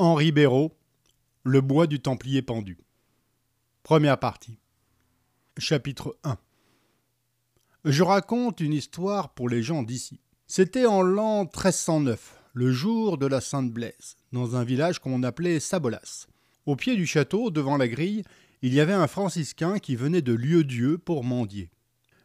[0.00, 0.70] Henri Béraud,
[1.42, 2.78] Le bois du Templier pendu.
[3.82, 4.60] Première partie.
[5.56, 6.38] Chapitre 1
[7.84, 10.20] Je raconte une histoire pour les gens d'ici.
[10.46, 15.58] C'était en l'an 1309, le jour de la Sainte Blaise, dans un village qu'on appelait
[15.58, 16.28] Sabolas.
[16.64, 18.22] Au pied du château, devant la grille,
[18.62, 21.72] il y avait un franciscain qui venait de Lieu-Dieu pour mendier.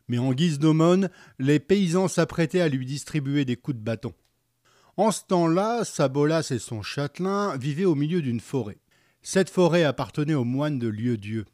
[0.07, 1.09] Mais en guise d'aumône,
[1.39, 4.13] les paysans s'apprêtaient à lui distribuer des coups de bâton.
[4.95, 8.77] En ce temps-là, Sabolas et son châtelain vivaient au milieu d'une forêt.
[9.23, 11.45] Cette forêt appartenait aux moines de Lieu-Dieu.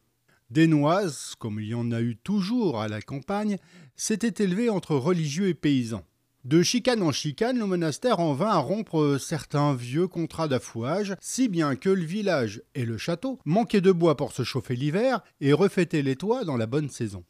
[0.49, 3.57] Des noises, comme il y en a eu toujours à la campagne,
[3.95, 6.03] s'étaient élevées entre religieux et paysans.
[6.43, 11.47] De chicane en chicane, le monastère en vint à rompre certains vieux contrats d'affouage, si
[11.47, 15.53] bien que le village et le château manquaient de bois pour se chauffer l'hiver et
[15.53, 17.23] refêter les toits dans la bonne saison.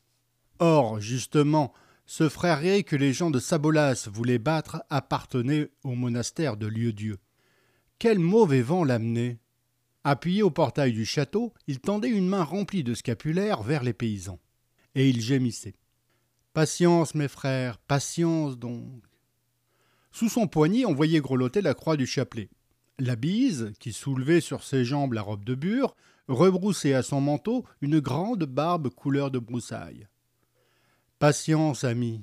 [0.57, 1.71] Or, justement,
[2.09, 7.19] ce frère que les gens de Sabolas voulaient battre appartenait au monastère de Lieu-Dieu.
[7.99, 9.37] Quel mauvais vent l'amenait
[10.03, 14.39] Appuyé au portail du château, il tendait une main remplie de scapulaires vers les paysans.
[14.95, 15.75] Et il gémissait.
[16.53, 19.03] Patience, mes frères, patience donc.
[20.11, 22.49] Sous son poignet, on voyait grelotter la croix du chapelet.
[22.97, 25.95] La bise, qui soulevait sur ses jambes la robe de bure,
[26.27, 30.07] rebroussait à son manteau une grande barbe couleur de broussaille.
[31.19, 32.21] Patience, amis.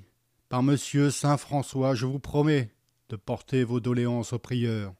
[0.48, 2.70] Par monsieur Saint François, je vous promets
[3.10, 4.94] de porter vos doléances au prieur.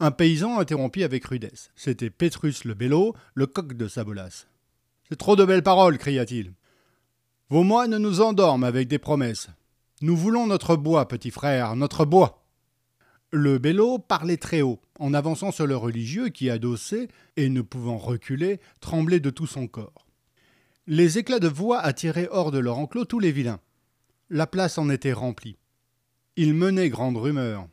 [0.00, 1.70] Un paysan interrompit avec rudesse.
[1.76, 4.46] C'était Pétrus le Bello, le coq de Sabolas.
[5.08, 6.52] C'est trop de belles paroles, cria-t-il.
[7.48, 9.50] Vos moines nous endorment avec des promesses.
[10.00, 12.44] Nous voulons notre bois, petit frère, notre bois.
[13.30, 17.98] Le Bello parlait très haut, en avançant sur le religieux qui, adossé et ne pouvant
[17.98, 20.09] reculer, tremblait de tout son corps.
[20.92, 23.60] Les éclats de voix attiraient hors de leur enclos tous les vilains.
[24.28, 25.56] La place en était remplie.
[26.34, 27.68] Il menait grande rumeur.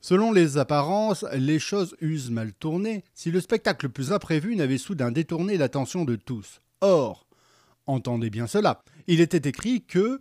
[0.00, 4.78] Selon les apparences, les choses eussent mal tourné si le spectacle le plus imprévu n'avait
[4.78, 6.60] soudain détourné l'attention de tous.
[6.82, 7.26] Or,
[7.86, 10.20] entendez bien cela, il était écrit que,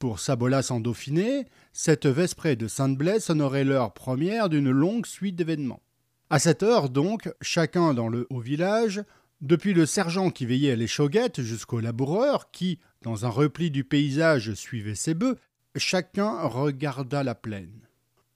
[0.00, 5.84] pour Sabolas en Dauphiné, cette vesprée de Sainte-Blaise sonnerait l'heure première d'une longue suite d'événements.
[6.28, 9.04] À cette heure donc, chacun dans le haut village
[9.42, 14.54] depuis le sergent qui veillait à l'échauguette jusqu'au laboureur qui, dans un repli du paysage,
[14.54, 15.36] suivait ses bœufs,
[15.76, 17.80] chacun regarda la plaine.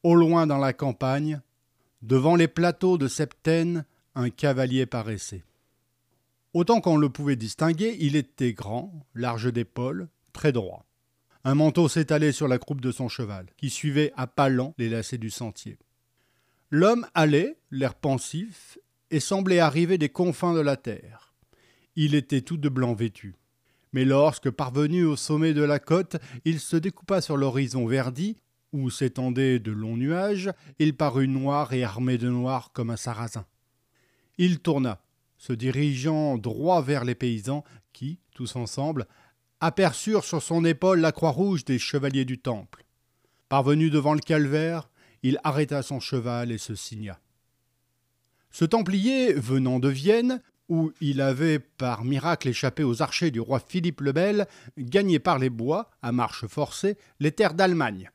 [0.02, 1.40] Au loin dans la campagne,
[2.02, 3.84] devant les plateaux de Septaine,
[4.14, 5.44] un cavalier paraissait.
[6.54, 10.86] Autant qu'on le pouvait distinguer, il était grand, large d'épaules, très droit.
[11.44, 14.88] Un manteau s'étalait sur la croupe de son cheval, qui suivait à pas lents les
[14.88, 15.78] lacets du sentier.
[16.70, 18.78] L'homme allait, l'air pensif,
[19.10, 21.34] et semblait arriver des confins de la terre.
[21.94, 23.34] Il était tout de blanc vêtu.
[23.92, 28.36] Mais lorsque, parvenu au sommet de la côte, il se découpa sur l'horizon verdi,
[28.72, 33.46] où s'étendaient de longs nuages, il parut noir et armé de noir comme un sarrasin.
[34.38, 35.00] Il tourna,
[35.38, 39.06] se dirigeant droit vers les paysans qui, tous ensemble,
[39.60, 42.84] aperçurent sur son épaule la croix rouge des chevaliers du temple.
[43.48, 44.90] Parvenu devant le calvaire,
[45.22, 47.18] il arrêta son cheval et se signa.
[48.58, 50.40] Ce Templier, venant de Vienne,
[50.70, 54.46] où il avait par miracle échappé aux archers du roi Philippe le Bel,
[54.78, 58.10] gagnait par les bois, à marche forcée, les terres d'Allemagne.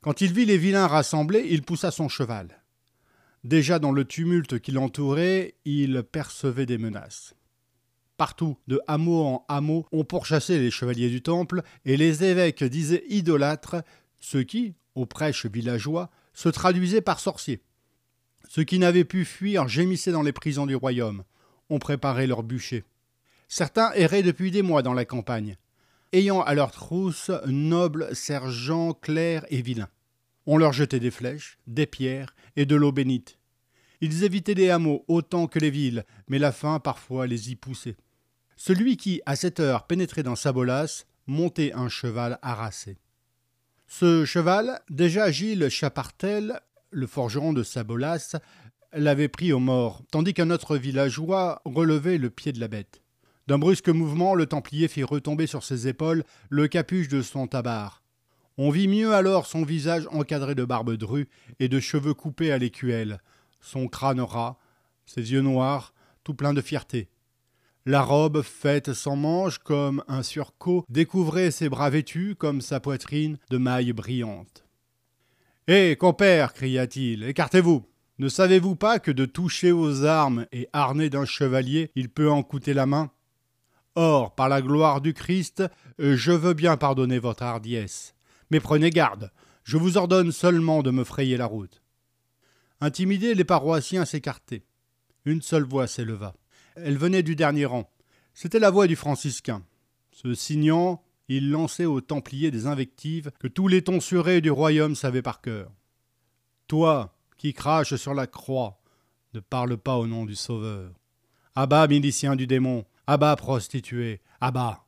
[0.00, 2.64] Quand il vit les vilains rassemblés, il poussa son cheval.
[3.44, 7.36] Déjà dans le tumulte qui l'entourait, il percevait des menaces.
[8.16, 13.04] Partout, de hameau en hameau, on pourchassait les chevaliers du temple, et les évêques disaient
[13.08, 13.76] idolâtres,
[14.18, 17.62] ce qui, aux prêches villageois, se traduisait par sorciers.
[18.54, 21.24] Ceux qui n'avaient pu fuir gémissaient dans les prisons du royaume.
[21.70, 22.84] On préparait leur bûcher.
[23.48, 25.56] Certains erraient depuis des mois dans la campagne,
[26.12, 29.88] ayant à leur trousse nobles sergents clairs et vilains.
[30.46, 33.40] On leur jetait des flèches, des pierres et de l'eau bénite.
[34.00, 37.96] Ils évitaient les hameaux autant que les villes, mais la faim parfois les y poussait.
[38.54, 42.98] Celui qui, à cette heure, pénétrait dans sa bolasse, montait un cheval harassé.
[43.88, 46.60] Ce cheval, déjà Gilles Chapartel
[46.94, 48.36] le forgeron de Sabolas,
[48.92, 53.02] l'avait pris au mort, tandis qu'un autre villageois relevait le pied de la bête.
[53.46, 58.02] D'un brusque mouvement, le Templier fit retomber sur ses épaules le capuche de son tabard.
[58.56, 61.28] On vit mieux alors son visage encadré de barbe drue
[61.58, 63.20] et de cheveux coupés à l'écuelle,
[63.60, 64.56] son crâne ras,
[65.04, 65.92] ses yeux noirs,
[66.22, 67.08] tout pleins de fierté.
[67.84, 73.36] La robe, faite sans manches comme un surcot, découvrait ses bras vêtus comme sa poitrine
[73.50, 74.63] de mailles brillantes.
[75.66, 77.88] Hé, compère cria-t-il, écartez-vous
[78.18, 82.42] Ne savez-vous pas que de toucher aux armes et harnais d'un chevalier, il peut en
[82.42, 83.10] coûter la main?
[83.94, 85.64] Or, par la gloire du Christ,
[85.98, 88.14] je veux bien pardonner votre hardiesse.
[88.50, 89.32] Mais prenez garde,
[89.62, 91.80] je vous ordonne seulement de me frayer la route.
[92.82, 94.66] Intimidés, les paroissiens s'écartaient.
[95.24, 96.34] Une seule voix s'éleva.
[96.76, 97.90] Elle venait du dernier rang.
[98.34, 99.64] C'était la voix du franciscain.
[100.10, 105.22] Se signant, il lançait aux Templiers des invectives que tous les tonsurés du royaume savaient
[105.22, 105.70] par cœur.
[106.68, 108.80] Toi, qui craches sur la croix,
[109.32, 110.92] ne parle pas au nom du Sauveur.
[111.54, 114.84] Abat, milicien du démon, abat, prostituée, abat.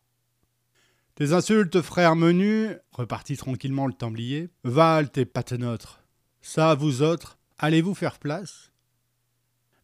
[1.14, 6.02] Tes insultes, frères menus, repartit tranquillement le Templier, valent tes patenotres.
[6.42, 8.70] Ça, vous autres, allez-vous faire place?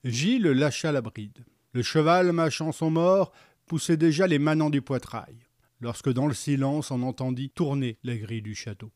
[0.04, 1.44] Gilles lâcha la bride.
[1.72, 3.32] Le cheval, mâchant son mort,
[3.66, 5.36] poussait déjà les manants du poitrail,
[5.82, 8.90] lorsque dans le silence on entendit tourner les grilles du château.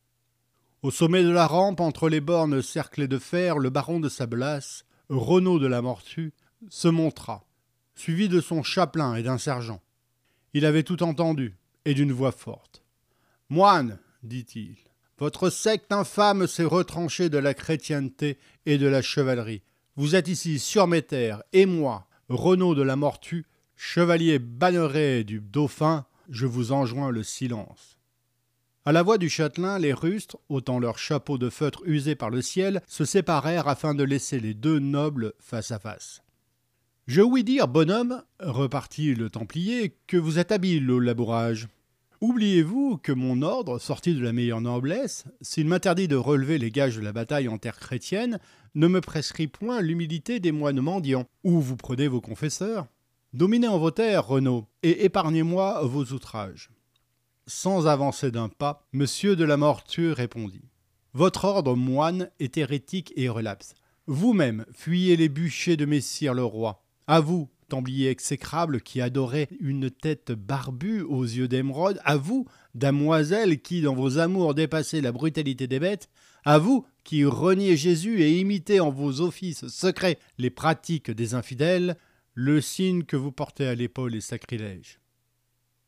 [0.81, 4.83] Au sommet de la rampe, entre les bornes cerclées de fer, le baron de Sablas,
[5.09, 6.33] Renaud de la Mortue,
[6.69, 7.45] se montra,
[7.95, 9.81] suivi de son chapelain et d'un sergent.
[10.53, 12.83] Il avait tout entendu, et d'une voix forte.
[13.49, 14.75] Moine, dit-il,
[15.17, 19.63] votre secte infâme s'est retranchée de la chrétienté et de la chevalerie.
[19.95, 23.45] Vous êtes ici sur mes terres, et moi, Renaud de la Mortue,
[23.75, 27.97] chevalier banneret du Dauphin, je vous enjoins le silence.
[28.85, 32.41] À la voix du châtelain, les rustres, ôtant leurs chapeaux de feutre usés par le
[32.41, 36.21] ciel, se séparèrent afin de laisser les deux nobles face à face.
[37.05, 41.67] Je ouïs dire, bonhomme, repartit le Templier, que vous êtes habile au labourage.
[42.19, 46.95] Oubliez-vous que mon ordre, sorti de la meilleure noblesse, s'il m'interdit de relever les gages
[46.95, 48.39] de la bataille en terre chrétienne,
[48.73, 52.87] ne me prescrit point l'humilité des moines mendiants, où vous prenez vos confesseurs?
[53.33, 56.69] Dominez en vos terres, Renaud, et épargnez-moi vos outrages.
[57.45, 60.63] Sans avancer d'un pas, monsieur de la Morture répondit.
[61.13, 63.73] Votre ordre moine est hérétique et relapse.
[64.05, 66.85] Vous-même fuyez les bûchers de Messire le roi.
[67.05, 72.45] À vous, Templier exécrable qui adorait une tête barbue aux yeux d'émeraude, à vous,
[72.75, 76.09] damoiselle qui, dans vos amours, dépassez la brutalité des bêtes,
[76.45, 81.97] à vous qui reniez Jésus et imitez en vos offices secrets les pratiques des infidèles,
[82.39, 84.99] le signe que vous portez à l'épaule est sacrilège.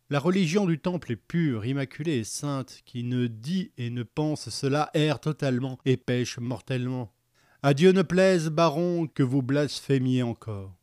[0.10, 4.50] La religion du temple est pure, immaculée et sainte, qui ne dit et ne pense
[4.50, 7.14] cela erre totalement et pêche mortellement.
[7.62, 10.76] À Dieu ne plaise, baron, que vous blasphémiez encore.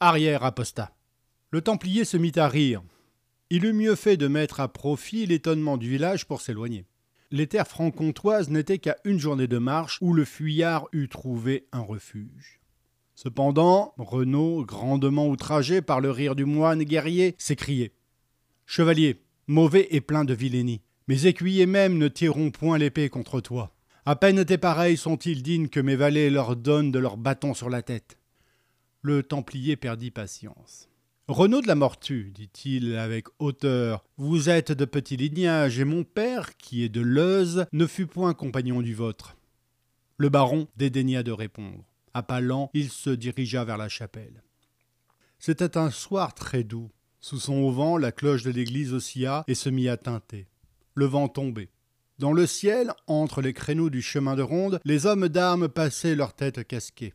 [0.00, 0.94] Arrière, apostat.
[1.50, 2.82] Le Templier se mit à rire.
[3.48, 6.84] Il eût mieux fait de mettre à profit l'étonnement du village pour s'éloigner.
[7.30, 11.80] Les terres franc-comtoises n'étaient qu'à une journée de marche où le fuyard eût trouvé un
[11.80, 12.59] refuge.
[13.22, 17.92] Cependant, Renaud, grandement outragé par le rire du moine guerrier, s'écriait
[18.64, 23.76] Chevalier, mauvais et plein de vilainie, mes écuyers même ne tireront point l'épée contre toi.
[24.06, 27.68] À peine tes pareils sont-ils dignes que mes valets leur donnent de leurs bâtons sur
[27.68, 28.16] la tête.
[29.02, 30.88] Le Templier perdit patience.
[31.28, 36.56] Renaud de la Mortue, dit-il avec hauteur, vous êtes de petit lignage, et mon père,
[36.56, 39.36] qui est de Leuze, ne fut point compagnon du vôtre.
[40.16, 41.84] Le baron dédaigna de répondre.
[42.14, 44.42] Appalant, il se dirigea vers la chapelle.
[45.38, 46.90] C'était un soir très doux.
[47.20, 50.48] Sous son auvent, la cloche de l'église oscilla et se mit à tinter.
[50.94, 51.70] Le vent tombait.
[52.18, 56.34] Dans le ciel, entre les créneaux du chemin de ronde, les hommes d'armes passaient leurs
[56.34, 57.14] têtes casquées.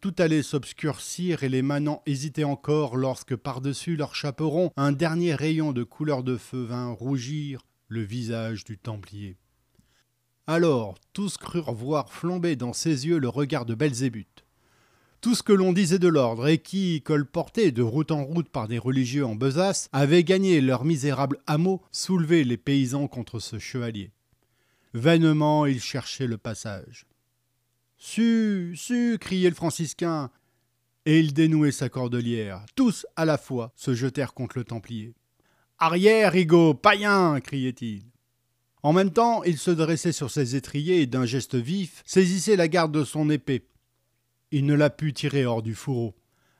[0.00, 5.72] Tout allait s'obscurcir et les manants hésitaient encore lorsque par-dessus leur chaperon un dernier rayon
[5.72, 9.36] de couleur de feu vint rougir le visage du Templier.
[10.46, 14.44] Alors tous crurent voir flamber dans ses yeux le regard de Belzébuth.
[15.22, 18.68] Tout ce que l'on disait de l'ordre et qui, colporté de route en route par
[18.68, 24.10] des religieux en besace, avait gagné leur misérable hameau, soulevait les paysans contre ce chevalier.
[24.92, 27.06] Vainement ils cherchaient le passage.
[27.96, 30.30] Su, su, criait le franciscain,
[31.06, 32.66] et il dénouait sa cordelière.
[32.74, 35.14] Tous, à la fois, se jetèrent contre le Templier.
[35.78, 38.02] Arrière, Rigaud, païen criait-il.
[38.84, 42.68] En même temps, il se dressait sur ses étriers et d'un geste vif saisissait la
[42.68, 43.66] garde de son épée.
[44.50, 46.14] Il ne la put tirer hors du fourreau.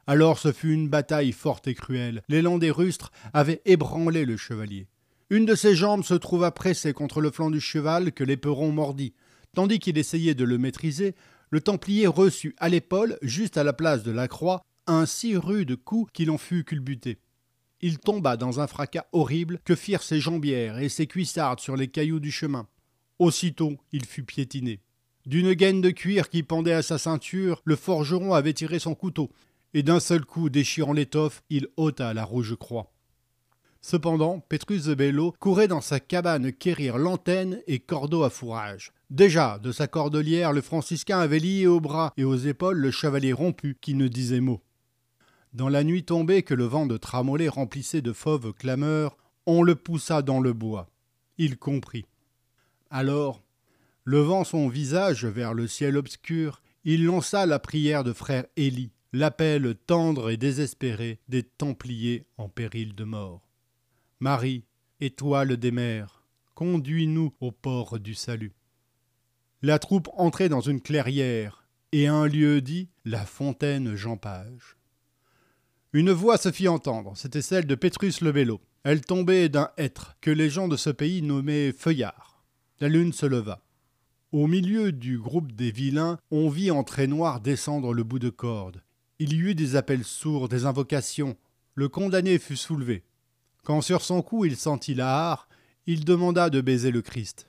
[0.07, 2.23] Alors ce fut une bataille forte et cruelle.
[2.31, 4.89] L'élan des rustres avait ébranlé le chevalier.
[5.29, 9.13] Une de ses jambes se trouva pressée contre le flanc du cheval que l'éperon mordit.
[9.55, 11.15] Tandis qu'il essayait de le maîtriser,
[11.51, 15.77] le Templier reçut à l'épaule, juste à la place de la croix, un si rude
[15.77, 17.19] coup qu'il en fut culbuté
[17.81, 21.89] il tomba dans un fracas horrible que firent ses jambières et ses cuissardes sur les
[21.89, 22.67] cailloux du chemin.
[23.19, 24.81] Aussitôt, il fut piétiné.
[25.27, 29.31] D'une gaine de cuir qui pendait à sa ceinture, le forgeron avait tiré son couteau,
[29.73, 32.93] et d'un seul coup déchirant l'étoffe, il ôta la rouge croix.
[33.81, 38.93] Cependant, Petrus de Bello courait dans sa cabane quérir l'antenne et cordeau à fourrage.
[39.11, 43.35] Déjà, de sa cordelière, le franciscain avait lié aux bras et aux épaules le chevalier
[43.35, 44.63] rompu qui ne disait mot.
[45.55, 49.75] Dans la nuit tombée que le vent de tramollet remplissait de fauves clameurs, on le
[49.75, 50.91] poussa dans le bois.
[51.39, 52.07] Il comprit.
[52.91, 53.45] Alors,
[54.07, 59.75] Levant son visage vers le ciel obscur, il lança la prière de frère Élie, l'appel
[59.87, 63.49] tendre et désespéré des Templiers en péril de mort.
[64.21, 64.65] Marie,
[65.01, 66.23] étoile des mers,
[66.55, 68.53] conduis-nous au port du salut.
[69.63, 74.77] La troupe entrait dans une clairière, et un lieu dit la fontaine Jean Page.
[75.95, 78.61] Une voix se fit entendre, c'était celle de Pétrus le Vélo.
[78.83, 82.43] Elle tombait d'un hêtre que les gens de ce pays nommaient Feuillard.
[82.81, 83.63] La lune se leva.
[84.33, 88.29] Au milieu du groupe des vilains, on vit en trait noir descendre le bout de
[88.29, 88.83] corde.
[89.21, 91.37] Il y eut des appels sourds, des invocations.
[91.77, 93.05] Le condamné fut soulevé.
[93.63, 95.49] Quand sur son cou il sentit la hare,
[95.87, 97.49] il demanda de baiser le Christ.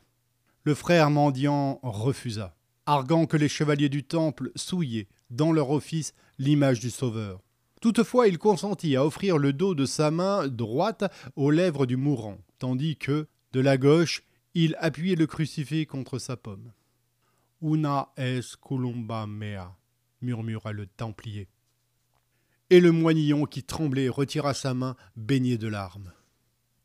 [0.65, 6.79] Le frère mendiant refusa, arguant que les chevaliers du temple souillaient, dans leur office, l'image
[6.79, 7.41] du Sauveur.
[7.85, 11.03] Toutefois, il consentit à offrir le dos de sa main droite
[11.35, 14.23] aux lèvres du mourant, tandis que, de la gauche,
[14.55, 16.71] il appuyait le crucifix contre sa pomme.
[17.61, 19.77] Una es culumba mea,
[20.19, 21.47] murmura le templier.
[22.71, 26.11] Et le moignillon qui tremblait retira sa main baignée de larmes.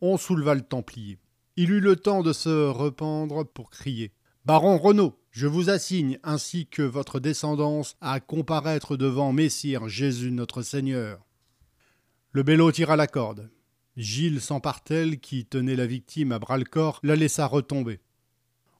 [0.02, 1.18] On souleva le templier.
[1.56, 4.12] Il eut le temps de se rependre pour crier.
[4.52, 10.62] Baron Renaud, je vous assigne, ainsi que votre descendance, à comparaître devant Messire Jésus notre
[10.62, 11.24] Seigneur.
[12.32, 13.48] Le bello tira la corde.
[13.96, 18.00] Gilles Sampartel, qui tenait la victime à bras-le-corps, la laissa retomber.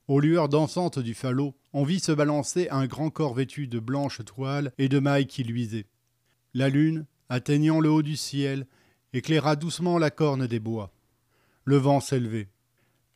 [0.09, 4.25] Aux lueurs dansantes du falot, on vit se balancer un grand corps vêtu de blanches
[4.25, 5.87] toiles et de mailles qui luisaient.
[6.53, 8.67] La lune, atteignant le haut du ciel,
[9.13, 10.93] éclaira doucement la corne des bois.
[11.63, 12.49] Le vent s'élevait.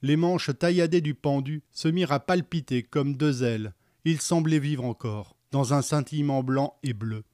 [0.04, 3.74] Les manches tailladées du pendu se mirent à palpiter comme deux ailes.
[4.04, 7.24] Il semblait vivre encore, dans un scintillement blanc et bleu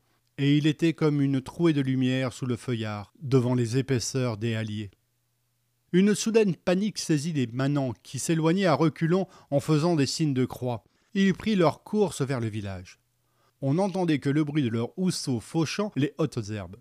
[0.40, 4.54] et il était comme une trouée de lumière sous le feuillard, devant les épaisseurs des
[4.54, 4.90] halliers.
[5.92, 10.46] Une soudaine panique saisit les manants, qui s'éloignaient à reculons en faisant des signes de
[10.46, 10.82] croix.
[11.12, 13.00] Ils prirent leur course vers le village.
[13.60, 16.78] On n'entendait que le bruit de leurs housseaux fauchant les hautes herbes.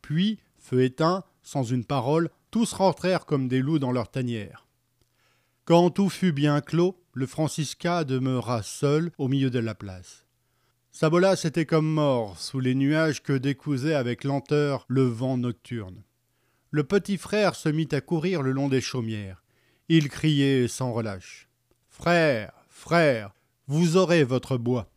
[0.00, 4.66] Puis, feu éteint, sans une parole, tous rentrèrent comme des loups dans leur tanière.
[5.64, 10.26] Quand tout fut bien clos, le francisca demeura seul au milieu de la place.
[10.90, 16.02] Sabolas était comme mort sous les nuages que décousait avec lenteur le vent nocturne.
[16.72, 19.44] Le petit frère se mit à courir le long des chaumières.
[19.88, 21.48] Il criait sans relâche.
[21.88, 23.32] Frère, frère,
[23.68, 24.90] vous aurez votre bois.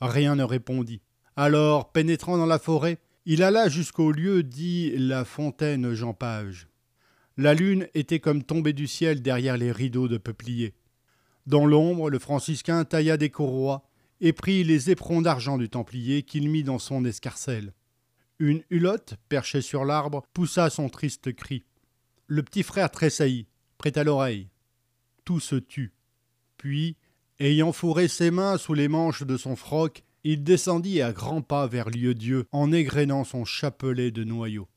[0.00, 1.00] Rien ne répondit.
[1.36, 6.66] Alors, pénétrant dans la forêt, il alla jusqu'au lieu dit la fontaine Jean Page.
[7.38, 10.74] La lune était comme tombée du ciel derrière les rideaux de peupliers.
[11.46, 13.86] Dans l'ombre, le franciscain tailla des courroies,
[14.20, 17.74] et prit les éperons d'argent du Templier qu'il mit dans son escarcelle.
[18.38, 21.64] Une hulotte, perchée sur l'arbre, poussa son triste cri.
[22.26, 23.46] Le petit frère tressaillit,
[23.78, 24.48] prêta l'oreille.
[25.24, 25.92] Tout se tut.
[26.56, 26.96] Puis,
[27.38, 31.66] ayant fourré ses mains sous les manches de son froc, il descendit à grands pas
[31.66, 34.68] vers lieu Dieu en égrénant son chapelet de noyaux.